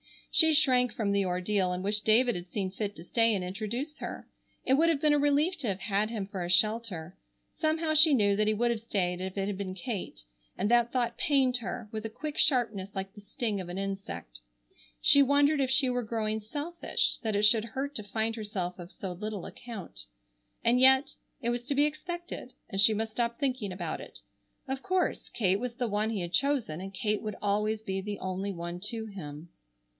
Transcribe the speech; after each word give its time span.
She 0.31 0.53
shrank 0.55 0.93
from 0.93 1.11
the 1.11 1.25
ordeal 1.25 1.73
and 1.73 1.83
wished 1.83 2.05
David 2.05 2.35
had 2.35 2.47
seen 2.49 2.71
fit 2.71 2.95
to 2.95 3.03
stay 3.03 3.35
and 3.35 3.43
introduce 3.43 3.97
her. 3.99 4.27
It 4.65 4.73
would 4.75 4.87
have 4.89 5.01
been 5.01 5.13
a 5.13 5.19
relief 5.19 5.57
to 5.59 5.67
have 5.67 5.81
had 5.81 6.09
him 6.09 6.25
for 6.25 6.43
a 6.43 6.49
shelter. 6.49 7.15
Somehow 7.59 7.93
she 7.93 8.13
knew 8.15 8.35
that 8.37 8.47
he 8.47 8.53
would 8.53 8.71
have 8.71 8.79
stayed 8.79 9.21
if 9.21 9.37
it 9.37 9.47
had 9.47 9.57
been 9.57 9.75
Kate, 9.75 10.21
and 10.57 10.71
that 10.71 10.91
thought 10.91 11.17
pained 11.17 11.57
her, 11.57 11.87
with 11.91 12.03
a 12.05 12.09
quick 12.09 12.37
sharpness 12.37 12.89
like 12.95 13.13
the 13.13 13.21
sting 13.21 13.59
of 13.61 13.69
an 13.69 13.77
insect. 13.77 14.39
She 15.01 15.21
wondered 15.21 15.59
if 15.59 15.69
she 15.69 15.87
were 15.89 16.01
growing 16.01 16.39
selfish, 16.39 17.19
that 17.21 17.35
it 17.35 17.43
should 17.43 17.65
hurt 17.65 17.93
to 17.95 18.01
find 18.03 18.35
herself 18.35 18.79
of 18.79 18.89
so 18.91 19.11
little 19.11 19.45
account. 19.45 20.05
And, 20.63 20.79
yet, 20.79 21.13
it 21.41 21.49
was 21.51 21.61
to 21.67 21.75
be 21.75 21.83
expected, 21.85 22.53
and 22.69 22.81
she 22.81 22.93
must 22.95 23.11
stop 23.11 23.37
thinking 23.37 23.71
about 23.73 24.01
it. 24.01 24.19
Of 24.67 24.81
course, 24.81 25.29
Kate 25.29 25.59
was 25.59 25.75
the 25.75 25.89
one 25.89 26.09
he 26.09 26.21
had 26.21 26.33
chosen 26.33 26.81
and 26.81 26.93
Kate 26.93 27.21
would 27.21 27.35
always 27.41 27.83
be 27.83 28.01
the 28.01 28.17
only 28.17 28.51
one 28.53 28.79
to 28.89 29.05
him. 29.05 29.49